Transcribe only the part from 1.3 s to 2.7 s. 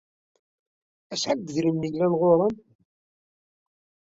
n yidrimen i yellan ɣur-m?